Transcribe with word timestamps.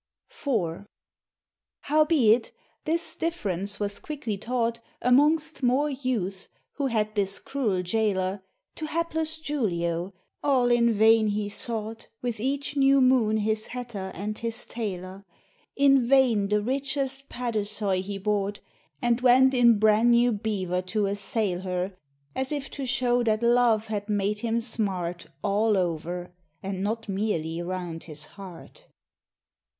IV. 0.31 0.87
Howbeit, 1.81 2.51
this 2.85 3.13
difference 3.13 3.79
was 3.79 3.99
quickly 3.99 4.35
taught, 4.35 4.79
Amongst 4.99 5.61
more 5.61 5.91
youths 5.91 6.47
who 6.73 6.87
had 6.87 7.13
this 7.13 7.37
cruel 7.37 7.83
jailer, 7.83 8.41
To 8.77 8.87
hapless 8.87 9.37
Julio 9.37 10.15
all 10.43 10.71
in 10.71 10.91
vain 10.91 11.27
he 11.27 11.49
sought 11.49 12.07
With 12.19 12.39
each 12.39 12.75
new 12.75 12.99
moon 12.99 13.37
his 13.37 13.67
hatter 13.67 14.11
and 14.15 14.39
his 14.39 14.65
tailor; 14.65 15.23
In 15.75 16.07
vain 16.07 16.47
the 16.47 16.63
richest 16.63 17.29
padusoy 17.29 18.01
he 18.01 18.17
bought, 18.17 18.59
And 19.03 19.21
went 19.21 19.53
in 19.53 19.77
bran 19.77 20.09
new 20.09 20.31
beaver 20.31 20.81
to 20.81 21.05
assail 21.05 21.59
her 21.61 21.95
As 22.33 22.51
if 22.51 22.71
to 22.71 22.87
show 22.87 23.21
that 23.25 23.43
Love 23.43 23.85
had 23.85 24.09
made 24.09 24.39
him 24.39 24.59
smart 24.61 25.27
All 25.43 25.77
over 25.77 26.33
and 26.63 26.81
not 26.81 27.07
merely 27.07 27.61
round 27.61 28.05
his 28.05 28.25
heart. 28.25 28.87